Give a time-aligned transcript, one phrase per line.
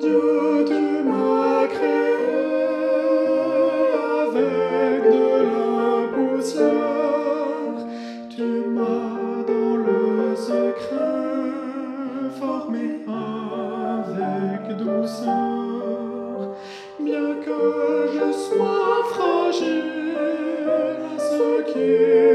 [0.00, 2.14] Dieu, tu m'as créé
[4.22, 7.78] avec de la poussière,
[8.28, 8.42] tu
[8.74, 11.54] m'as dans le secret
[12.40, 16.56] formé avec douceur.
[16.98, 17.60] Bien que
[18.14, 20.18] je sois fragile,
[21.18, 21.90] ce qui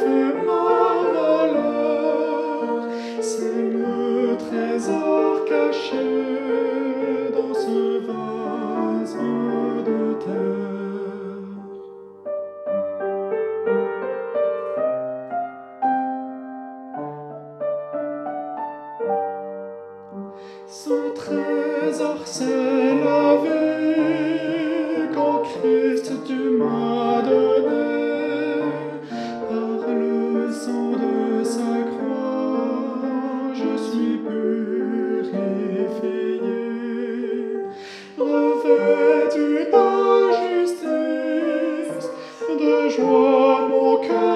[0.00, 0.68] fait ma
[1.12, 2.86] valeur,
[3.20, 6.89] c'est le trésor caché.
[20.72, 23.59] Son trésor s'est lavé.
[39.34, 42.10] de ta justesse,
[42.48, 44.29] de joie mon cœur.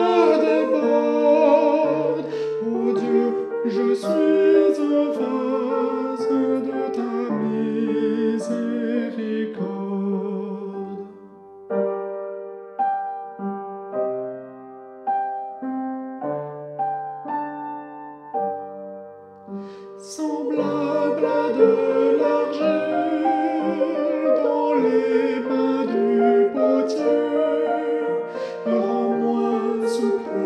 [30.05, 30.44] to.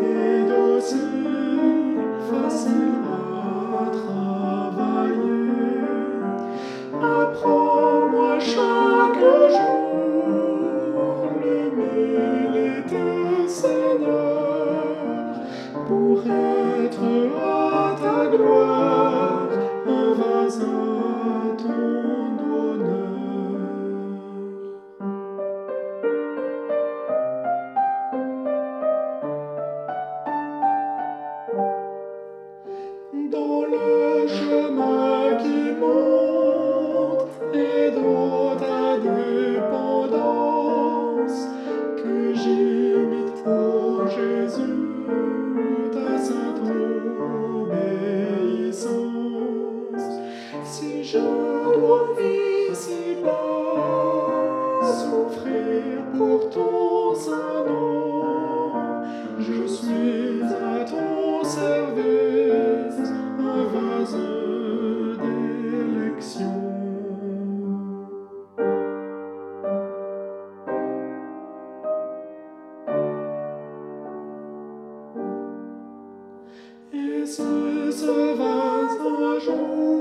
[34.26, 35.88] Je m'acquimente
[37.54, 40.18] et dans ta dépendance
[41.96, 44.80] Que j'imite pour en Jésus
[45.92, 46.62] Ta sainte
[48.50, 48.96] obéissance
[50.64, 52.04] Si je dois
[52.70, 59.02] ici pas souffrir pour ton saint nom
[59.40, 62.47] Je suis à ton service.
[64.10, 64.14] Et
[77.26, 77.42] ce,
[77.92, 78.98] ce vase
[79.44, 79.97] jour